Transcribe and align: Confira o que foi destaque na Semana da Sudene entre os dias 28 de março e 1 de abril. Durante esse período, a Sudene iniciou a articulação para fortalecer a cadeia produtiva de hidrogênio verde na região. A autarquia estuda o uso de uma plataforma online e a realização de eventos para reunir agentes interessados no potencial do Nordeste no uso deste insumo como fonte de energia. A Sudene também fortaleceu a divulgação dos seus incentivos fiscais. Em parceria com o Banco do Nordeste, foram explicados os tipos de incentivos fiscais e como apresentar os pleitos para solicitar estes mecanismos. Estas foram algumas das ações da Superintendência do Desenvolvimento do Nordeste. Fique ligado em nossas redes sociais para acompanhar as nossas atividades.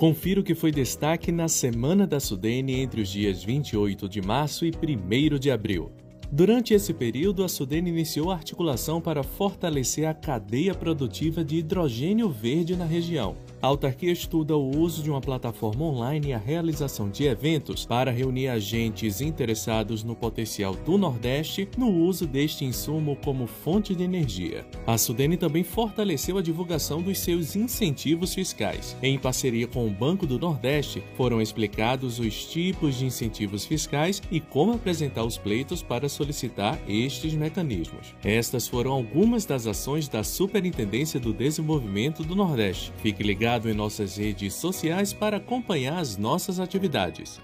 Confira 0.00 0.40
o 0.40 0.42
que 0.42 0.54
foi 0.54 0.72
destaque 0.72 1.30
na 1.30 1.46
Semana 1.46 2.06
da 2.06 2.18
Sudene 2.18 2.80
entre 2.80 3.02
os 3.02 3.10
dias 3.10 3.44
28 3.44 4.08
de 4.08 4.22
março 4.22 4.64
e 4.64 4.70
1 4.70 5.38
de 5.38 5.50
abril. 5.50 5.92
Durante 6.32 6.72
esse 6.72 6.94
período, 6.94 7.44
a 7.44 7.48
Sudene 7.48 7.90
iniciou 7.90 8.30
a 8.30 8.34
articulação 8.34 8.98
para 8.98 9.22
fortalecer 9.22 10.06
a 10.06 10.14
cadeia 10.14 10.74
produtiva 10.74 11.44
de 11.44 11.56
hidrogênio 11.56 12.30
verde 12.30 12.76
na 12.76 12.86
região. 12.86 13.36
A 13.60 13.66
autarquia 13.66 14.10
estuda 14.10 14.56
o 14.56 14.78
uso 14.78 15.02
de 15.02 15.10
uma 15.10 15.20
plataforma 15.20 15.84
online 15.84 16.28
e 16.28 16.32
a 16.32 16.38
realização 16.38 17.10
de 17.10 17.24
eventos 17.24 17.84
para 17.84 18.10
reunir 18.10 18.48
agentes 18.48 19.20
interessados 19.20 20.02
no 20.02 20.16
potencial 20.16 20.74
do 20.74 20.96
Nordeste 20.96 21.68
no 21.76 21.90
uso 21.90 22.26
deste 22.26 22.64
insumo 22.64 23.18
como 23.22 23.46
fonte 23.46 23.94
de 23.94 24.04
energia. 24.04 24.64
A 24.90 24.98
Sudene 24.98 25.36
também 25.36 25.62
fortaleceu 25.62 26.36
a 26.36 26.42
divulgação 26.42 27.00
dos 27.00 27.20
seus 27.20 27.54
incentivos 27.54 28.34
fiscais. 28.34 28.96
Em 29.00 29.16
parceria 29.16 29.68
com 29.68 29.86
o 29.86 29.90
Banco 29.90 30.26
do 30.26 30.36
Nordeste, 30.36 31.00
foram 31.16 31.40
explicados 31.40 32.18
os 32.18 32.46
tipos 32.46 32.96
de 32.96 33.06
incentivos 33.06 33.64
fiscais 33.64 34.20
e 34.32 34.40
como 34.40 34.72
apresentar 34.72 35.22
os 35.22 35.38
pleitos 35.38 35.80
para 35.80 36.08
solicitar 36.08 36.76
estes 36.88 37.34
mecanismos. 37.34 38.16
Estas 38.24 38.66
foram 38.66 38.90
algumas 38.90 39.44
das 39.44 39.64
ações 39.64 40.08
da 40.08 40.24
Superintendência 40.24 41.20
do 41.20 41.32
Desenvolvimento 41.32 42.24
do 42.24 42.34
Nordeste. 42.34 42.92
Fique 43.00 43.22
ligado 43.22 43.70
em 43.70 43.74
nossas 43.74 44.16
redes 44.16 44.54
sociais 44.54 45.12
para 45.12 45.36
acompanhar 45.36 46.00
as 46.00 46.16
nossas 46.16 46.58
atividades. 46.58 47.40